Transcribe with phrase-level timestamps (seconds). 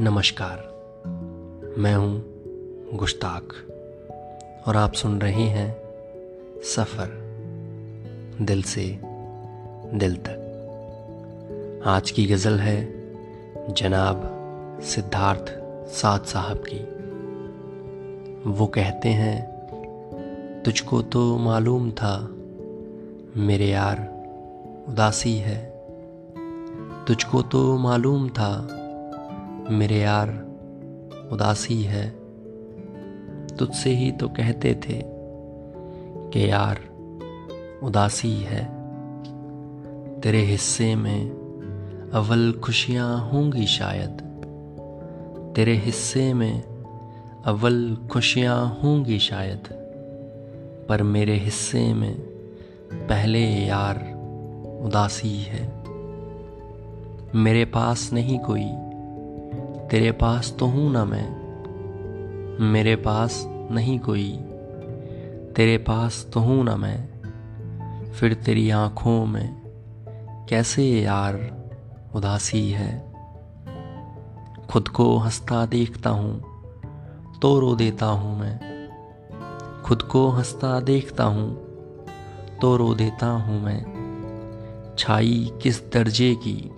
[0.00, 0.58] नमस्कार।
[1.78, 2.24] मैं हूँ
[2.94, 3.48] गुश्ताक
[4.66, 5.78] और आप सुन रहे हैं
[6.62, 7.08] सफ़र
[8.40, 9.00] दिल से
[9.94, 12.94] दिल तक। आज की गज़ल है
[13.72, 14.22] जनाब
[14.84, 15.44] सिद्धार्थ
[15.90, 16.80] साद साहब की।
[18.50, 19.46] वो कहते हैं,
[20.62, 22.28] तुझको तो मालूम था,
[23.36, 23.98] मेरे यार
[24.88, 25.84] उदासी है।
[27.08, 28.84] तुझको तो मालूम था
[29.70, 30.28] मेरे यार,
[31.32, 32.10] उदासी है।
[33.56, 35.02] तुझसे ही तो कहते थे
[36.30, 36.78] कि यार,
[37.82, 38.64] उदासी है।
[40.20, 41.30] तेरे हिस्से में
[42.14, 44.22] अव्वल खुशियाँ होंगी शायद।
[45.56, 46.62] तेरे हिस्से में
[47.44, 49.62] अव्वल खुशियाँ होंगी शायद।
[50.88, 52.14] पर मेरे हिस्से में
[52.94, 53.96] पहले यार,
[54.84, 55.72] उदासी है।
[57.34, 58.87] मेरे पास नहीं कोई
[59.90, 61.28] तेरे पास तो हूँ ना मैं।
[62.60, 64.32] मेरे पास नहीं कोई।
[65.56, 67.08] तेरे पास तो हूँ ना मैं।
[68.12, 69.56] फिर तेरी आँखों में
[70.48, 71.34] कैसे यार
[72.14, 73.14] उदासी है।
[74.70, 76.42] खुद को हंसता देखता हूँ
[77.42, 78.60] तो रो देता हूँ मैं।
[79.84, 81.56] खुद को हंसता देखता हूँ
[82.62, 83.84] तो रो देता हूँ मैं।
[84.98, 86.70] छाई किस दर्जे की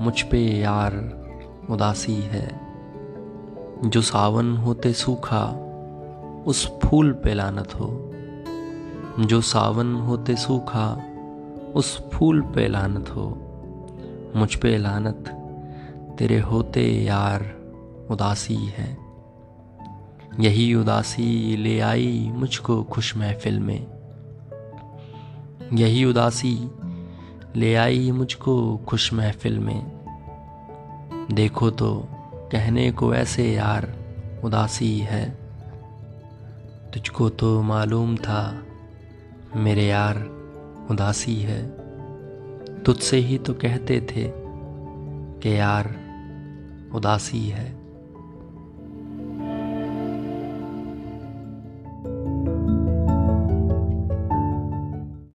[0.00, 1.21] मुझ पे यार
[1.72, 2.60] उदासी है।
[3.84, 5.68] जो सावन होते सूखा,
[6.46, 8.14] उस फूल पे लानत हो।
[9.24, 11.04] जो सावन होते सूखा,
[11.74, 13.38] उस फूल पे लानत हो।
[14.36, 15.28] मुझ पे लानत,
[16.18, 17.40] तेरे होते यार
[18.10, 18.98] उदासी है।
[20.40, 23.86] यही उदासी ले आई मुझको खुश महफिल में।
[25.72, 26.70] यही उदासी
[27.56, 30.01] ले आई मुझको खुश महफिल में।
[31.32, 32.08] देखो तो
[32.52, 33.94] कहने को ऐसे यार
[34.44, 35.30] उदासी है।
[36.94, 38.66] तुझको तो मालूम था
[39.56, 40.16] मेरे यार
[40.90, 41.70] उदासी है।
[42.82, 44.32] तुझसे ही तो कहते थे
[45.40, 45.94] कि यार
[46.94, 47.81] उदासी है।